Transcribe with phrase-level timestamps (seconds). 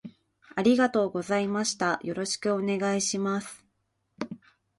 [0.55, 3.63] ありがとうございましたよろしくお願いします